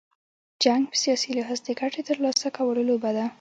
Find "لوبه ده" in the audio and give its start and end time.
2.89-3.25